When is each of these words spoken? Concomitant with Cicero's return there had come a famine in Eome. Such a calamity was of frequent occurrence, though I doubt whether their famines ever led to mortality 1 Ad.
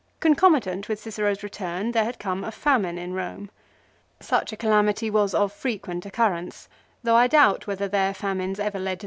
Concomitant 0.19 0.89
with 0.89 0.99
Cicero's 0.99 1.43
return 1.43 1.91
there 1.91 2.05
had 2.05 2.17
come 2.17 2.43
a 2.43 2.51
famine 2.51 2.97
in 2.97 3.13
Eome. 3.13 3.49
Such 4.19 4.51
a 4.51 4.57
calamity 4.57 5.11
was 5.11 5.35
of 5.35 5.53
frequent 5.53 6.07
occurrence, 6.07 6.67
though 7.03 7.15
I 7.15 7.27
doubt 7.27 7.67
whether 7.67 7.87
their 7.87 8.15
famines 8.15 8.59
ever 8.59 8.79
led 8.79 8.79
to 8.79 8.79
mortality 8.79 8.87
1 8.87 8.87
Ad. 8.93 8.99